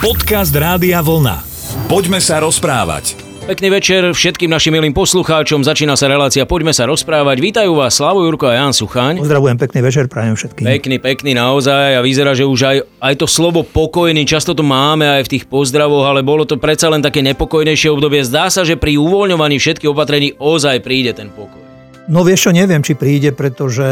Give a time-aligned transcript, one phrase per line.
[0.00, 1.44] Podcast Rádia Vlna.
[1.84, 3.20] Poďme sa rozprávať.
[3.44, 5.60] Pekný večer všetkým našim milým poslucháčom.
[5.60, 7.36] Začína sa relácia Poďme sa rozprávať.
[7.36, 9.20] Vítajú vás Slavo Jurko a Jan Suchaň.
[9.20, 10.64] Pozdravujem, pekný večer, prajem všetkým.
[10.64, 15.04] Pekný, pekný naozaj a vyzerá, že už aj, aj to slovo pokojný, často to máme
[15.04, 18.24] aj v tých pozdravoch, ale bolo to predsa len také nepokojnejšie obdobie.
[18.24, 21.69] Zdá sa, že pri uvoľňovaní všetkých opatrení ozaj príde ten pokoj.
[22.10, 23.86] No vieš čo, neviem, či príde, pretože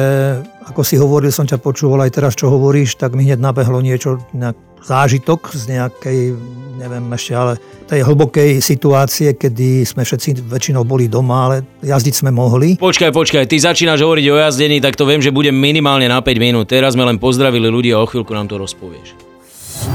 [0.66, 4.18] ako si hovoril, som ťa počúval aj teraz, čo hovoríš, tak mi hneď nabehlo niečo,
[4.34, 6.34] nejak zážitok z nejakej,
[6.82, 12.34] neviem ešte, ale tej hlbokej situácie, kedy sme všetci väčšinou boli doma, ale jazdiť sme
[12.34, 12.74] mohli.
[12.74, 16.42] Počkaj, počkaj, ty začínaš hovoriť o jazdení, tak to viem, že budem minimálne na 5
[16.42, 16.66] minút.
[16.66, 19.27] Teraz sme len pozdravili ľudí a o chvíľku nám to rozpovieš.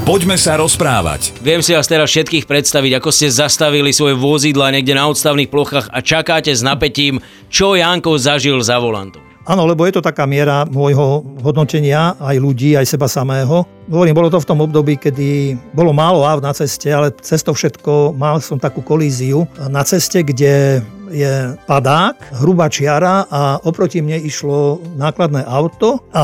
[0.04, 1.32] Poďme sa rozprávať.
[1.40, 5.88] Viem si vás teraz všetkých predstaviť, ako ste zastavili svoje vozidla niekde na odstavných plochách
[5.92, 9.24] a čakáte s napätím, čo Janko zažil za volantom.
[9.44, 13.68] Áno, lebo je to taká miera môjho hodnotenia aj ľudí, aj seba samého.
[13.92, 17.52] Hovorím, bolo to v tom období, kedy bolo málo aut na ceste, ale cez to
[17.52, 20.80] všetko mal som takú kolíziu na ceste, kde
[21.12, 21.34] je
[21.68, 26.24] padák, hrubá čiara a oproti mne išlo nákladné auto a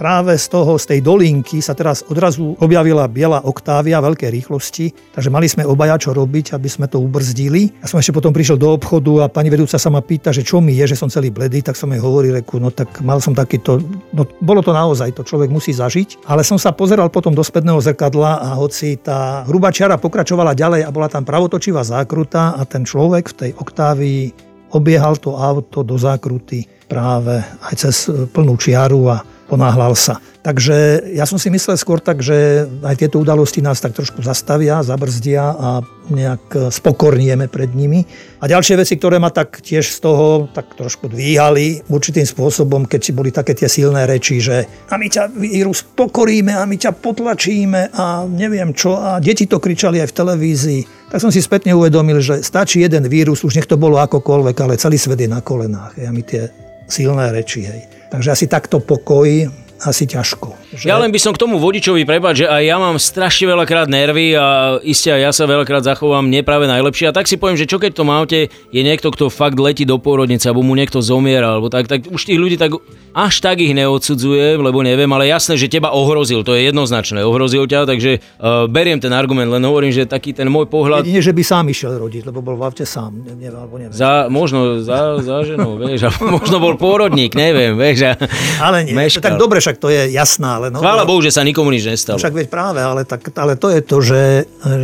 [0.00, 5.28] práve z toho, z tej dolinky sa teraz odrazu objavila biela oktávia veľké rýchlosti, takže
[5.28, 7.68] mali sme obaja čo robiť, aby sme to ubrzdili.
[7.84, 10.64] Ja som ešte potom prišiel do obchodu a pani vedúca sa ma pýta, že čo
[10.64, 13.36] mi je, že som celý bledý, tak som jej hovoril, reku, no tak mal som
[13.36, 13.76] takýto,
[14.16, 17.84] no bolo to naozaj, to človek musí zažiť, ale som sa pozeral potom do spätného
[17.84, 22.88] zrkadla a hoci tá hrubá čiara pokračovala ďalej a bola tam pravotočivá zákruta a ten
[22.88, 29.16] človek v tej oktávii obiehal to auto do zákruty práve aj cez plnú čiaru a
[29.50, 30.22] ponáhľal sa.
[30.40, 34.80] Takže ja som si myslel skôr tak, že aj tieto udalosti nás tak trošku zastavia,
[34.80, 38.08] zabrzdia a nejak spokornieme pred nimi.
[38.40, 43.00] A ďalšie veci, ktoré ma tak tiež z toho tak trošku dvíhali určitým spôsobom, keď
[43.04, 46.96] si boli také tie silné reči, že a my ťa vírus pokoríme a my ťa
[46.96, 48.96] potlačíme a neviem čo.
[48.96, 50.80] A deti to kričali aj v televízii.
[51.12, 54.80] Tak som si spätne uvedomil, že stačí jeden vírus, už nech to bolo akokoľvek, ale
[54.80, 56.00] celý svet je na kolenách.
[56.00, 56.48] Ja mi tie
[56.88, 57.99] silné reči, hej.
[58.10, 59.48] Takže asi takto pokoj
[59.86, 60.59] asi ťažko.
[60.70, 60.86] Že...
[60.86, 64.38] Ja len by som k tomu vodičovi prepať, že aj ja mám strašne veľakrát nervy
[64.38, 67.10] a iste aj ja sa veľakrát zachovám nepráve najlepšie.
[67.10, 69.98] A tak si poviem, že čo keď to aute je niekto, kto fakt letí do
[69.98, 72.78] pôrodnice, alebo mu niekto zomiera, alebo tak, tak už tých ľudí tak
[73.10, 77.66] až tak ich neodsudzujem, lebo neviem, ale jasné, že teba ohrozil, to je jednoznačné, ohrozil
[77.66, 81.02] ťa, takže uh, beriem ten argument, len hovorím, že taký ten môj pohľad...
[81.02, 83.94] Nie, že by sám išiel rodiť, lebo bol v aute sám, neviem, alebo neviem.
[83.94, 86.06] Za, možno za, za ženou, vieš,
[86.38, 88.14] možno bol pôrodník, neviem, vieš.
[88.14, 89.26] A ale nie, meškal.
[89.26, 90.59] tak dobre, však to je jasná.
[90.60, 92.20] Ale no, Chvála Bohu, že sa nikomu nič nestalo.
[92.20, 94.22] Však veď práve, ale, tak, ale to je to, že,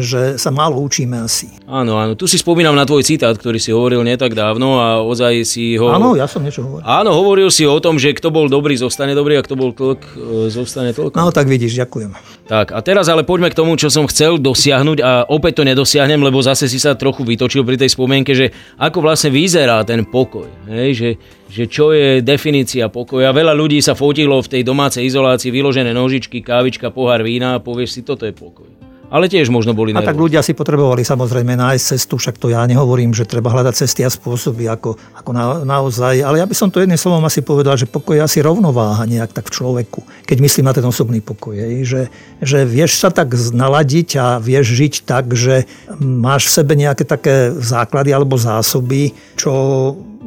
[0.01, 1.53] že sa málo učíme asi.
[1.69, 5.05] Áno, áno, tu si spomínam na tvoj citát, ktorý si hovoril nie tak dávno a
[5.05, 5.93] ozaj si ho...
[5.93, 6.89] Áno, ja som niečo hovoril.
[6.89, 10.01] Áno, hovoril si o tom, že kto bol dobrý, zostane dobrý a kto bol tlk,
[10.17, 11.13] e, zostane tlk.
[11.13, 12.17] No tak vidíš, ďakujem.
[12.47, 16.23] Tak a teraz ale poďme k tomu, čo som chcel dosiahnuť a opäť to nedosiahnem,
[16.23, 20.47] lebo zase si sa trochu vytočil pri tej spomienke, že ako vlastne vyzerá ten pokoj.
[20.71, 20.89] Hej?
[20.95, 21.11] Že,
[21.51, 23.35] že čo je definícia pokoja.
[23.35, 27.99] Veľa ľudí sa fotilo v tej domácej izolácii, vyložené nožičky, kávička, pohár vína a povieš
[27.99, 31.85] si, toto je pokoj ale tiež možno boli A tak ľudia si potrebovali samozrejme nájsť
[31.95, 36.21] cestu, však to ja nehovorím, že treba hľadať cesty a spôsoby ako, ako na, naozaj,
[36.23, 39.31] ale ja by som to jedným slovom asi povedal, že pokoj je asi rovnováha nejak
[39.31, 41.55] tak v človeku, keď myslím na ten osobný pokoj,
[41.87, 42.11] že,
[42.43, 45.65] že vieš sa tak naladiť a vieš žiť tak, že
[46.03, 49.53] máš v sebe nejaké také základy alebo zásoby, čo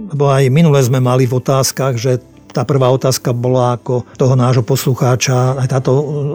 [0.10, 2.18] lebo aj minule sme mali v otázkach, že
[2.50, 5.92] tá prvá otázka bola ako toho nášho poslucháča, aj táto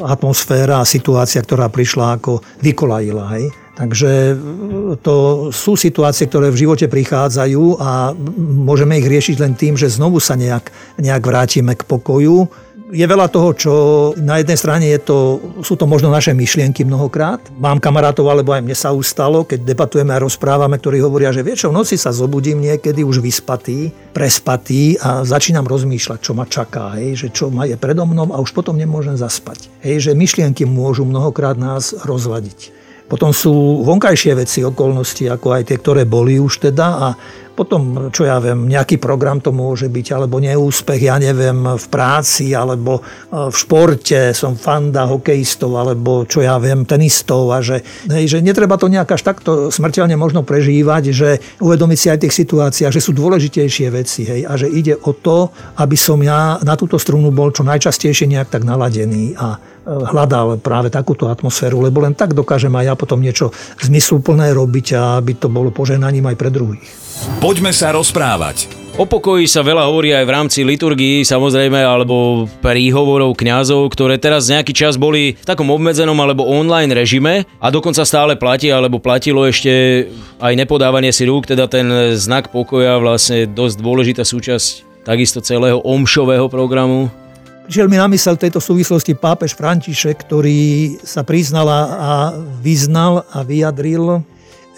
[0.06, 3.25] atmosféra a situácia, ktorá prišla ako vykolajila.
[3.38, 3.50] Hej?
[3.75, 4.34] Takže e,
[5.02, 10.22] to sú situácie, ktoré v živote prichádzajú a môžeme ich riešiť len tým, že znovu
[10.22, 10.70] sa nejak,
[11.02, 12.46] nejak vrátime k pokoju
[12.94, 13.72] je veľa toho, čo
[14.22, 15.19] na jednej strane je to,
[15.66, 17.43] sú to možno naše myšlienky mnohokrát.
[17.59, 21.66] Mám kamarátov, alebo aj mne sa ustalo, keď debatujeme a rozprávame, ktorí hovoria, že vieš
[21.66, 27.27] v noci sa zobudím niekedy už vyspatý, prespatý a začínam rozmýšľať, čo ma čaká, hej,
[27.27, 29.66] že čo ma je predo mnou a už potom nemôžem zaspať.
[29.82, 32.87] Hej, že myšlienky môžu mnohokrát nás rozvadiť.
[33.05, 37.08] Potom sú vonkajšie veci, okolnosti, ako aj tie, ktoré boli už teda a
[37.55, 42.51] potom, čo ja viem, nejaký program to môže byť, alebo neúspech, ja neviem, v práci,
[42.51, 48.27] alebo e, v športe, som fanda hokejistov, alebo čo ja viem, tenistov a že, hej,
[48.27, 52.93] že netreba to nejak až takto smrteľne možno prežívať, že uvedomiť si aj tých situáciách,
[52.93, 56.99] že sú dôležitejšie veci hej, a že ide o to, aby som ja na túto
[56.99, 59.59] strunu bol čo najčastejšie nejak tak naladený a e,
[59.95, 65.23] hľadal práve takúto atmosféru, lebo len tak dokážem aj ja potom niečo zmysluplné robiť a
[65.23, 67.04] aby to bolo poženaním aj pre druhých.
[67.38, 68.84] Poďme sa rozprávať.
[68.94, 74.46] O pokoji sa veľa hovorí aj v rámci liturgii, samozrejme, alebo príhovorov kňazov, ktoré teraz
[74.46, 79.43] nejaký čas boli v takom obmedzenom alebo online režime a dokonca stále platí, alebo platilo
[79.50, 80.06] ešte
[80.38, 86.46] aj nepodávanie si rúk, teda ten znak pokoja vlastne dosť dôležitá súčasť takisto celého omšového
[86.46, 87.10] programu.
[87.67, 91.67] Prišiel mi na mysel tejto súvislosti pápež František, ktorý sa priznal
[91.99, 92.31] a
[92.62, 94.22] vyznal a vyjadril,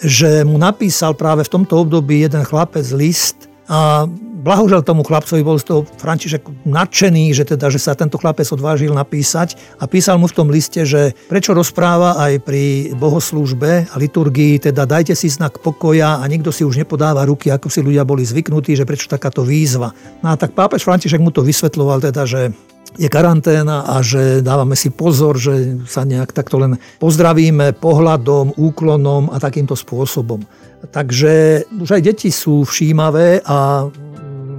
[0.03, 4.07] že mu napísal práve v tomto období jeden chlapec list, a
[4.47, 8.95] blahožel tomu chlapcovi, bol z toho František nadšený, že, teda, že sa tento chlapec odvážil
[8.95, 14.71] napísať a písal mu v tom liste, že prečo rozpráva aj pri bohoslúžbe a liturgii,
[14.71, 18.23] teda dajte si znak pokoja a nikto si už nepodáva ruky, ako si ľudia boli
[18.23, 19.91] zvyknutí, že prečo takáto výzva.
[20.23, 22.55] No a tak pápež František mu to vysvetloval teda, že
[22.97, 29.29] je karanténa a že dávame si pozor, že sa nejak takto len pozdravíme pohľadom, úklonom
[29.29, 30.41] a takýmto spôsobom.
[30.87, 33.89] Takže už aj deti sú všímavé a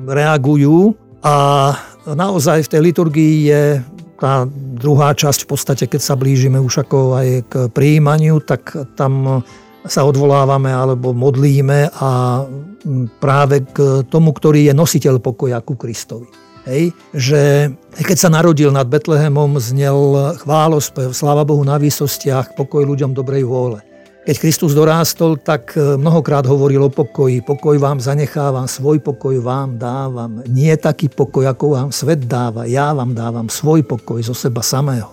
[0.09, 1.77] reagujú a
[2.09, 3.63] naozaj v tej liturgii je
[4.19, 9.45] tá druhá časť v podstate, keď sa blížime už ako aj k príjmaniu, tak tam
[9.87, 12.43] sa odvolávame alebo modlíme a
[13.23, 16.27] práve k tomu, ktorý je nositeľ pokoja ku Kristovi.
[16.69, 23.17] Hej, že keď sa narodil nad Betlehemom, znel chválospev, sláva Bohu na výsostiach, pokoj ľuďom
[23.17, 23.81] dobrej vôle.
[24.29, 27.41] Keď Kristus dorástol, tak e, mnohokrát hovoril o pokoji.
[27.41, 30.45] Pokoj vám zanechávam, svoj pokoj vám dávam.
[30.45, 32.69] Nie taký pokoj, ako vám svet dáva.
[32.69, 35.09] Ja vám dávam svoj pokoj zo seba samého.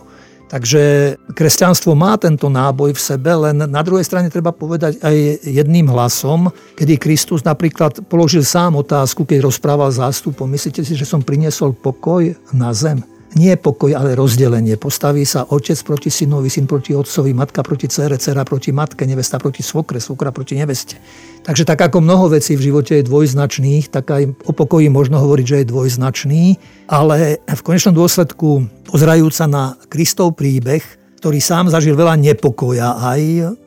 [0.52, 5.88] Takže kresťanstvo má tento náboj v sebe, len na druhej strane treba povedať aj jedným
[5.96, 10.44] hlasom, kedy Kristus napríklad položil sám otázku, keď rozprával zástupom.
[10.44, 13.15] Myslíte si, že som priniesol pokoj na zem?
[13.36, 14.80] Nie pokoj, ale rozdelenie.
[14.80, 19.36] Postaví sa otec proti synovi, syn proti otcovi, matka proti cére, cera proti matke, nevesta
[19.38, 20.96] proti svokre, svokra proti neveste.
[21.44, 25.46] Takže tak ako mnoho vecí v živote je dvojznačných, tak aj o pokoji možno hovoriť,
[25.46, 26.44] že je dvojznačný,
[26.88, 30.82] ale v konečnom dôsledku pozrajúca na Kristov príbeh,
[31.20, 33.22] ktorý sám zažil veľa nepokoja, aj,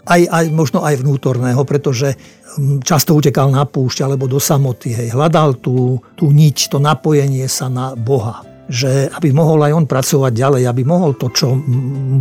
[0.08, 2.16] aj, aj možno aj vnútorného, pretože
[2.56, 7.44] hm, často utekal na púšť alebo do samoty, hej, hľadal tú, tú niť, to napojenie
[7.52, 11.56] sa na Boha že aby mohol aj on pracovať ďalej, aby mohol to, čo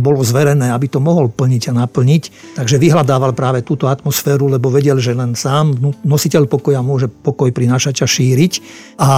[0.00, 2.56] bolo zverené, aby to mohol plniť a naplniť.
[2.56, 8.00] Takže vyhľadával práve túto atmosféru, lebo vedel, že len sám nositeľ pokoja môže pokoj prinášať
[8.02, 8.52] a šíriť.
[8.96, 9.10] A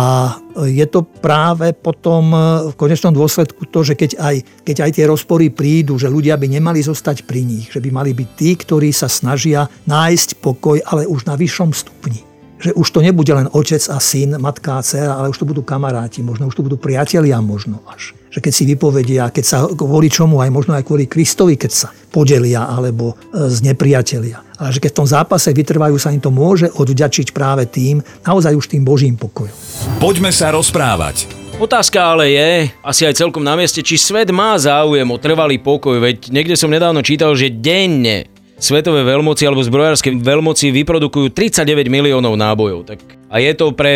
[0.67, 2.35] je to práve potom
[2.71, 4.37] v konečnom dôsledku to, že keď aj,
[4.67, 8.11] keď aj tie rozpory prídu, že ľudia by nemali zostať pri nich, že by mali
[8.11, 12.30] byť tí, ktorí sa snažia nájsť pokoj, ale už na vyššom stupni
[12.61, 15.65] že už to nebude len otec a syn, matka a dcera, ale už to budú
[15.65, 18.13] kamaráti, možno už to budú priatelia možno až.
[18.31, 21.89] Že keď si vypovedia, keď sa kvôli čomu, aj možno aj kvôli Kristovi, keď sa
[22.13, 24.45] podelia alebo e, z nepriatelia.
[24.61, 28.55] Ale že keď v tom zápase vytrvajú, sa im to môže odvďačiť práve tým, naozaj
[28.55, 29.57] už tým Božím pokojom.
[29.99, 31.41] Poďme sa rozprávať.
[31.61, 36.01] Otázka ale je, asi aj celkom na mieste, či svet má záujem o trvalý pokoj,
[36.01, 38.30] veď niekde som nedávno čítal, že denne
[38.61, 42.85] svetové veľmoci alebo zbrojárske veľmoci vyprodukujú 39 miliónov nábojov.
[42.85, 43.01] Tak,
[43.33, 43.95] a je to pre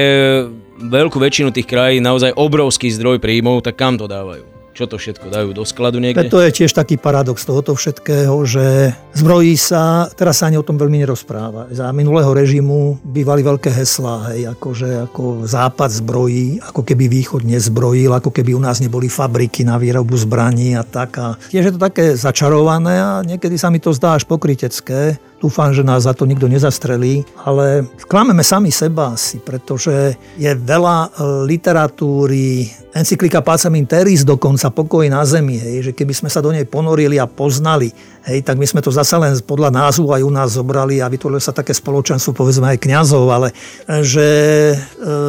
[0.80, 4.53] veľkú väčšinu tých krajín naozaj obrovský zdroj príjmov, tak kam to dávajú?
[4.74, 6.26] Čo to všetko dajú do skladu niekde?
[6.26, 10.74] To je tiež taký paradox tohoto všetkého, že zbrojí sa, teraz sa ani o tom
[10.74, 11.70] veľmi nerozpráva.
[11.70, 18.18] Za minulého režimu bývali veľké heslá, hej, akože ako západ zbrojí, ako keby východ nezbrojil,
[18.18, 21.22] ako keby u nás neboli fabriky na výrobu zbraní a tak.
[21.22, 25.22] A tiež je to také začarované a niekedy sa mi to zdá až pokrytecké.
[25.44, 30.96] Dúfam, že nás za to nikto nezastrelí, ale klameme sami seba asi, pretože je veľa
[31.04, 31.08] e,
[31.44, 32.64] literatúry,
[32.96, 37.20] encyklika Pacem Teris dokonca, pokoj na zemi, hej, že keby sme sa do nej ponorili
[37.20, 37.92] a poznali,
[38.24, 41.36] hej, tak my sme to zase len podľa názvu aj u nás zobrali a vytvorilo
[41.36, 44.28] sa také spoločenstvo, povedzme aj kňazov, ale e, že
[44.72, 44.76] e,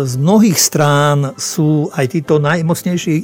[0.07, 3.15] z mnohých strán sú aj títo najmocnejší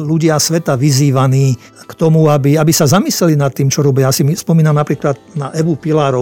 [0.00, 4.06] ľudia sveta vyzývaní k tomu, aby, aby sa zamysleli nad tým, čo robia.
[4.06, 5.74] Ja si spomínam napríklad na Evu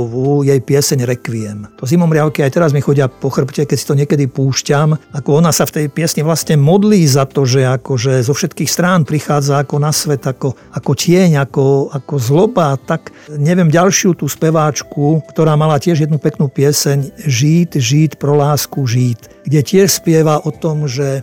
[0.08, 1.58] Pilarovú, jej pieseň Requiem.
[1.76, 5.44] To zimom riavky aj teraz mi chodia po chrbte, keď si to niekedy púšťam, ako
[5.44, 9.60] ona sa v tej piesni vlastne modlí za to, že akože zo všetkých strán prichádza
[9.60, 12.80] ako na svet, ako, ako tieň, ako, ako zloba.
[12.80, 18.80] Tak neviem ďalšiu tú speváčku, ktorá mala tiež jednu peknú pieseň Žít, žít pro lásku,
[18.88, 21.20] žít, kde tiež spieva o tom, že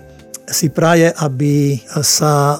[0.49, 2.57] si praje, aby sa e,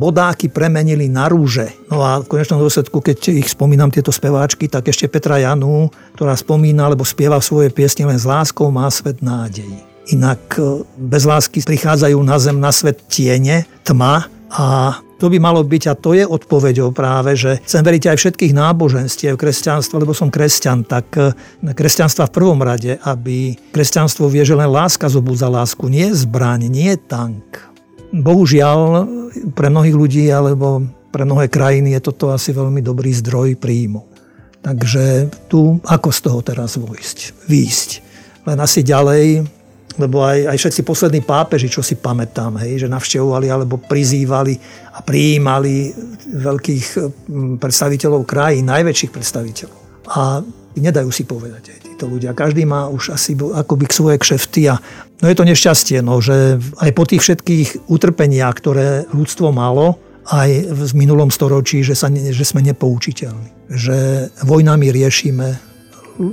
[0.00, 1.68] vodáky premenili na rúže.
[1.92, 6.32] No a v konečnom dôsledku, keď ich spomínam tieto speváčky, tak ešte Petra Janu, ktorá
[6.36, 9.68] spomína, alebo spieva svoje piesne len s láskou, má svet nádej.
[10.12, 15.64] Inak e, bez lásky prichádzajú na zem na svet tiene, tma a to by malo
[15.64, 20.28] byť, a to je odpoveďou práve, že chcem veriť aj všetkých náboženstiev kresťanstva, lebo som
[20.28, 21.32] kresťan, tak e,
[21.72, 26.92] kresťanstva v prvom rade, aby kresťanstvo vie, že len láska zobúza lásku, nie zbraň, nie
[27.00, 27.64] tank.
[28.12, 29.08] Bohužiaľ,
[29.56, 34.04] pre mnohých ľudí alebo pre mnohé krajiny je toto asi veľmi dobrý zdroj príjmu.
[34.60, 37.90] Takže tu ako z toho teraz vojsť, výjsť.
[38.44, 39.55] Len asi ďalej
[39.96, 44.54] lebo aj, aj všetci poslední pápeži, čo si pamätám, hej, že navštevovali alebo prizývali
[44.92, 45.92] a prijímali
[46.36, 49.78] veľkých mm, predstaviteľov krajín, najväčších predstaviteľov.
[50.12, 50.44] A
[50.76, 52.36] nedajú si povedať aj títo ľudia.
[52.36, 54.76] Každý má už asi akoby k svoje kšefty a
[55.24, 60.50] no je to nešťastie, no, že aj po tých všetkých utrpeniach, ktoré ľudstvo malo, aj
[60.74, 63.70] v minulom storočí, že, sa, že sme nepoučiteľní.
[63.70, 63.96] Že
[64.42, 65.46] vojnami riešime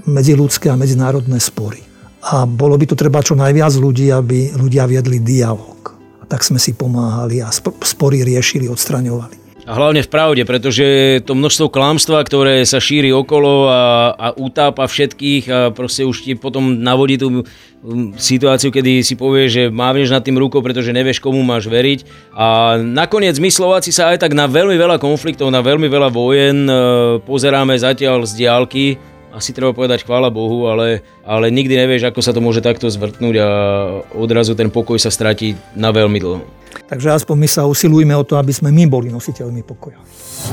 [0.10, 1.92] medziludské a medzinárodné spory
[2.24, 5.92] a bolo by tu treba čo najviac ľudí, aby ľudia viedli dialog.
[6.20, 7.51] A tak sme si pomáhali a
[7.84, 9.44] spory riešili, odstraňovali.
[9.63, 14.84] A hlavne v pravde, pretože to množstvo klamstva, ktoré sa šíri okolo a, a utápa
[14.84, 17.48] všetkých a proste už ti potom navodí tú
[18.20, 22.03] situáciu, kedy si povie, že mávneš nad tým rukou, pretože nevieš, komu máš veriť.
[22.36, 26.68] A nakoniec my Slováci sa aj tak na veľmi veľa konfliktov, na veľmi veľa vojen
[26.68, 26.74] e,
[27.24, 29.00] pozeráme zatiaľ z diálky
[29.33, 33.35] asi treba povedať chvála Bohu, ale, ale nikdy nevieš, ako sa to môže takto zvrtnúť
[33.41, 33.49] a
[34.13, 36.45] odrazu ten pokoj sa stratí na veľmi dlho.
[36.85, 39.97] Takže aspoň my sa usilujme o to, aby sme my boli nositeľmi pokoja.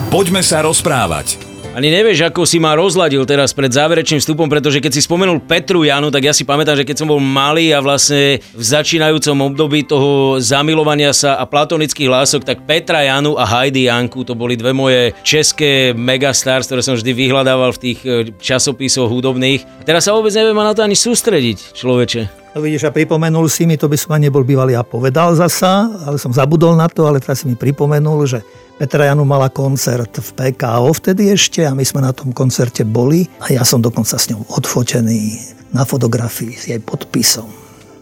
[0.08, 1.49] Poďme sa rozprávať.
[1.70, 5.86] Ani nevieš, ako si ma rozladil teraz pred záverečným vstupom, pretože keď si spomenul Petru
[5.86, 9.86] Janu, tak ja si pamätám, že keď som bol malý a vlastne v začínajúcom období
[9.86, 14.74] toho zamilovania sa a platonických lások, tak Petra Janu a Heidi Janku, to boli dve
[14.74, 19.62] moje české megastars, ktoré som vždy vyhľadával v tých e, časopisoch hudobných.
[19.62, 22.50] A teraz sa vôbec neviem na to ani sústrediť, človeče.
[22.50, 25.86] No vidíš, a pripomenul si mi, to by som ani nebol bývalý a povedal zasa,
[26.02, 28.42] ale som zabudol na to, ale teraz si mi pripomenul, že
[28.80, 33.28] Petra Janu mala koncert v PKO vtedy ešte a my sme na tom koncerte boli
[33.44, 35.36] a ja som dokonca s ňou odfotený
[35.68, 37.59] na fotografii s jej podpisom.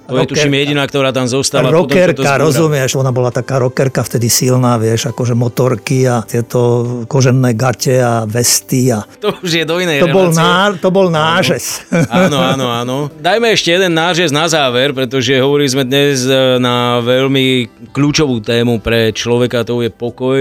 [0.08, 1.68] To je tuším jediná, ktorá tam zostala.
[1.68, 7.52] Rockerka, potom, rozumieš, ona bola taká rockerka vtedy silná, vieš, akože motorky a tieto kožené
[7.52, 8.88] gate a vesty.
[8.88, 9.04] A...
[9.20, 11.84] To už je do inej to bol, ná, to bol nážez.
[12.08, 12.96] Áno, áno, áno.
[13.20, 18.80] Dajme ešte jeden nážez na záver, pretože hovorili sme dnes e, na veľmi kľúčovú tému
[18.80, 20.40] pre človeka, to je pokoj.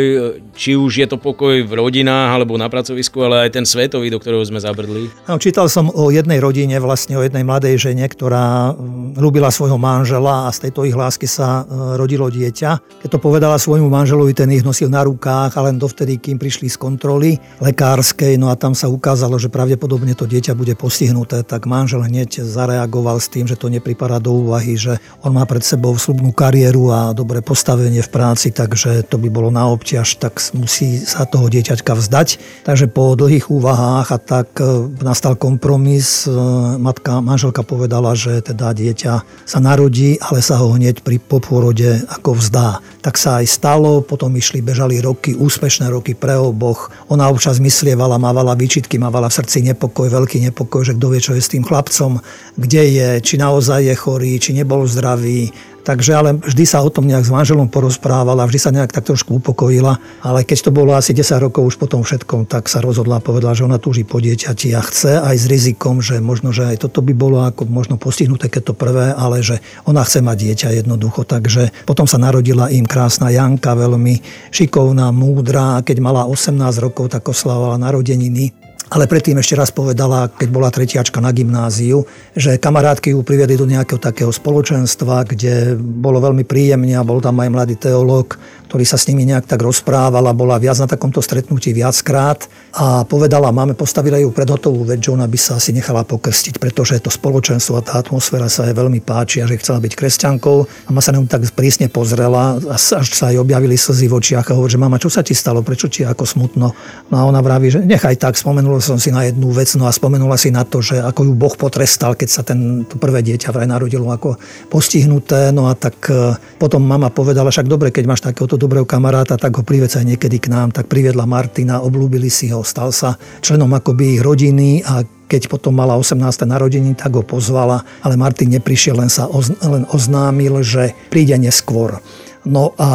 [0.55, 4.23] Či už je to pokoj v rodinách alebo na pracovisku, ale aj ten svetový, do
[4.23, 5.11] ktorého sme zabrdli.
[5.27, 8.71] No, čítal som o jednej rodine, vlastne o jednej mladej žene, ktorá
[9.19, 13.01] ľúbila svojho manžela a z tejto ich lásky sa e, rodilo dieťa.
[13.01, 16.69] Keď to povedala svojmu manželovi, ten ich nosil na rukách a len dovtedy, kým prišli
[16.69, 21.65] z kontroly lekárskej, no a tam sa ukázalo, že pravdepodobne to dieťa bude postihnuté, tak
[21.65, 25.97] manžel hneď zareagoval s tým, že to nepripadá do úvahy, že on má pred sebou
[25.97, 31.01] slubnú kariéru a dobré postavenie v práci, takže to by bolo na obťaž, tak musí
[31.01, 32.27] sa toho dieťaťka vzdať.
[32.67, 36.27] Takže po dlhých úvahách a tak e, nastal kompromis.
[36.27, 36.31] E,
[36.77, 42.35] matka, manželka povedala, že teda dieťa sa narodí, ale sa ho hneď pri popôrode ako
[42.35, 42.83] vzdá.
[42.99, 46.91] Tak sa aj stalo, potom išli, bežali roky, úspešné roky pre oboch.
[47.07, 51.31] Ona občas myslievala, mávala výčitky, mávala v srdci nepokoj, veľký nepokoj, že kto vie, čo
[51.31, 52.19] je s tým chlapcom,
[52.59, 55.55] kde je, či naozaj je chorý, či nebol zdravý,
[55.87, 59.39] Takže ale vždy sa o tom nejak s manželom porozprávala, vždy sa nejak tak trošku
[59.39, 63.23] upokojila, ale keď to bolo asi 10 rokov už po tom všetkom, tak sa rozhodla
[63.23, 66.67] a povedala, že ona túži po dieťati a chce aj s rizikom, že možno, že
[66.67, 70.35] aj toto by bolo ako možno postihnuté, keď to prvé, ale že ona chce mať
[70.35, 71.23] dieťa jednoducho.
[71.23, 74.19] Takže potom sa narodila im krásna Janka, veľmi
[74.51, 80.31] šikovná, múdra a keď mala 18 rokov, tak oslavovala narodeniny ale predtým ešte raz povedala,
[80.31, 86.23] keď bola tretiačka na gymnáziu, že kamarátky ju priviedli do nejakého takého spoločenstva, kde bolo
[86.23, 90.27] veľmi príjemne a bol tam aj mladý teológ, ktorý sa s nimi nejak tak rozprával
[90.27, 92.45] a bola viac na takomto stretnutí viackrát
[92.75, 96.59] a povedala, máme postavili ju pred hotovú vec, že ona by sa asi nechala pokrstiť,
[96.59, 100.57] pretože to spoločenstvo a tá atmosféra sa jej veľmi páči a že chcela byť kresťankou.
[100.85, 104.57] A ma sa na tak prísne pozrela až sa jej objavili slzy v očiach a
[104.57, 106.67] hovorí, že mama, čo sa ti stalo, prečo ti je ako smutno?
[107.07, 109.91] No a ona vraví, že nechaj tak, spomenula som si na jednu vec, no a
[109.95, 113.53] spomenula si na to, že ako ju Boh potrestal, keď sa ten, to prvé dieťa
[113.53, 114.35] vraj narodilo ako
[114.67, 119.37] postihnuté, no a tak e, potom mama povedala, však dobre, keď máš takéhoto dobrého kamaráta,
[119.37, 120.73] tak ho prived aj niekedy k nám.
[120.73, 125.75] Tak priviedla Martina, oblúbili si ho, stal sa členom akoby ich rodiny a keď potom
[125.75, 126.17] mala 18.
[126.47, 129.27] narodení, tak ho pozvala, ale Martin neprišiel, len sa
[129.63, 131.99] len oznámil, že príde neskôr.
[132.47, 132.89] No a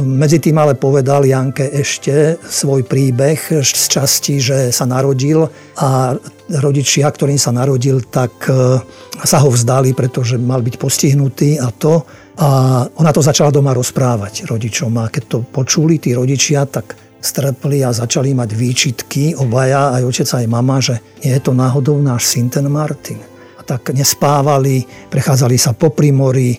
[0.00, 5.44] medzi tým ale povedal Janke ešte svoj príbeh z časti, že sa narodil
[5.76, 6.16] a
[6.48, 8.80] rodičia, ktorým sa narodil, tak e,
[9.28, 12.48] sa ho vzdali, pretože mal byť postihnutý a to A
[12.94, 17.90] ona to začala doma rozprávať rodičom a keď to počuli tí rodičia, tak strpli a
[17.90, 22.46] začali mať výčitky obaja, aj otec, aj mama, že nie je to náhodou náš syn
[22.46, 23.18] ten Martin.
[23.58, 26.58] A tak nespávali, prechádzali sa po primori, e,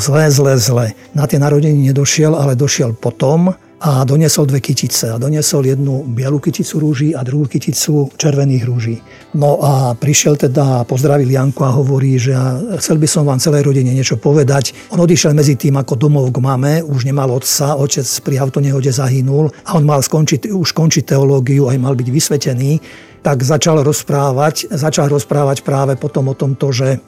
[0.00, 0.86] zle, zle, zle.
[1.12, 5.08] Na tie narodeniny nedošiel, ale došiel potom, a doniesol dve kytice.
[5.08, 8.96] A doniesol jednu bielu kyticu rúží a druhú kyticu červených rúží.
[9.32, 12.36] No a prišiel teda, pozdravil Janku a hovorí, že
[12.76, 14.76] chcel by som vám celej rodine niečo povedať.
[14.92, 19.48] On odišiel medzi tým ako domov k mame, už nemal otca, otec pri autonehode zahynul
[19.64, 22.72] a on mal skončiť, už končiť teológiu, aj mal byť vysvetený
[23.20, 27.04] tak začal rozprávať, začal rozprávať práve potom o tomto, že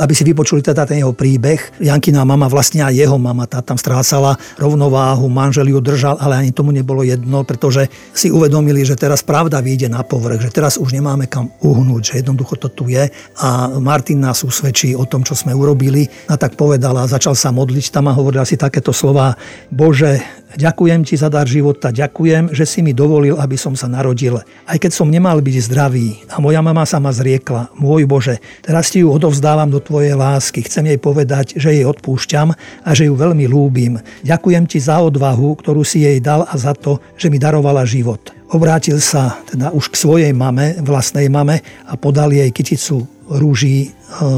[0.00, 1.82] aby si vypočuli teda ten jeho príbeh.
[1.82, 6.50] Jankina mama, vlastne aj jeho mama, tá tam strácala rovnováhu, manžel ju držal, ale ani
[6.54, 10.96] tomu nebolo jedno, pretože si uvedomili, že teraz pravda vyjde na povrch, že teraz už
[10.96, 13.08] nemáme kam uhnúť, že jednoducho to tu je
[13.40, 13.48] a
[13.80, 16.06] Martin nás usvedčí o tom, čo sme urobili.
[16.28, 19.34] A tak povedala, začal sa modliť tam a hovorila si takéto slova,
[19.68, 20.20] Bože,
[20.52, 24.36] Ďakujem ti za dar života, ďakujem, že si mi dovolil, aby som sa narodil.
[24.68, 28.92] Aj keď som nemal byť zdravý a moja mama sa ma zriekla, môj Bože, teraz
[28.92, 30.64] ti ju odovzdávam do tvojej lásky.
[30.64, 32.52] Chcem jej povedať, že jej odpúšťam
[32.84, 34.00] a že ju veľmi lúbim.
[34.24, 38.32] Ďakujem ti za odvahu, ktorú si jej dal a za to, že mi darovala život.
[38.52, 43.88] Obrátil sa teda už k svojej mame, vlastnej mame a podal jej kyticu rúží e,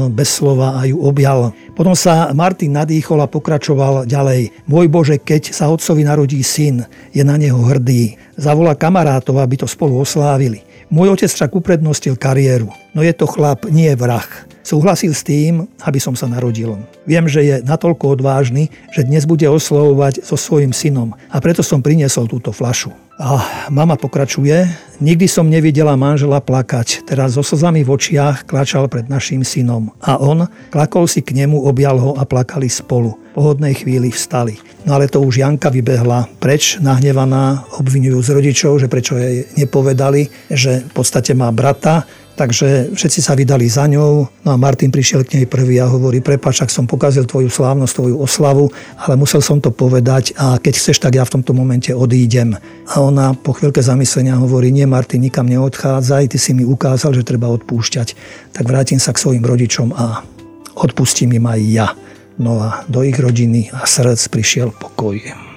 [0.09, 1.53] bez slova a ju objal.
[1.73, 4.53] Potom sa Martin nadýchol a pokračoval ďalej.
[4.69, 8.15] Môj Bože, keď sa otcovi narodí syn, je na neho hrdý.
[8.39, 10.63] Zavolá kamarátov, aby to spolu oslávili.
[10.93, 12.69] Môj otec však uprednostil kariéru.
[12.93, 14.27] No je to chlap, nie vrah.
[14.65, 16.73] Súhlasil s tým, aby som sa narodil.
[17.05, 21.85] Viem, že je natoľko odvážny, že dnes bude oslovovať so svojím synom a preto som
[21.85, 22.89] priniesol túto flašu.
[23.21, 24.65] A mama pokračuje,
[24.99, 29.93] nikdy som nevidela manžela plakať, teraz so slzami v očiach klačal pred našim synom.
[30.01, 33.15] A on klakol si k nemu, objal ho a plakali spolu.
[33.37, 34.57] Po hodnej chvíli vstali.
[34.83, 40.27] No ale to už Janka vybehla preč, nahnevaná, obvinujú z rodičov, že prečo jej nepovedali,
[40.51, 42.03] že v podstate má brata,
[42.35, 46.19] Takže všetci sa vydali za ňou, no a Martin prišiel k nej prvý a hovorí,
[46.19, 48.67] prepač, ak som pokazil tvoju slávnosť, tvoju oslavu,
[48.99, 52.59] ale musel som to povedať a keď chceš, tak ja v tomto momente odídem.
[52.91, 57.23] A ona po chvíľke zamyslenia hovorí, nie Martin, nikam neodchádzaj, ty si mi ukázal, že
[57.23, 58.07] treba odpúšťať,
[58.51, 60.27] tak vrátim sa k svojim rodičom a
[60.75, 61.87] odpustím im aj ja.
[62.35, 65.54] No a do ich rodiny a srdc prišiel pokoj.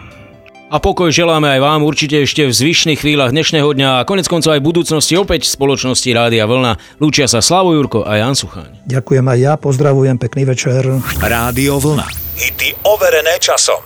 [0.69, 4.53] A pokoj želáme aj vám určite ešte v zvyšných chvíľach dnešného dňa a konec koncov
[4.53, 7.01] aj v budúcnosti opäť v spoločnosti Rádia Vlna.
[7.01, 8.77] Lúčia sa Slavo Jurko a Jan Suchaň.
[8.85, 10.85] Ďakujem aj ja, pozdravujem, pekný večer.
[11.25, 12.05] Rádio Vlna.
[12.37, 13.81] Hity overené časom.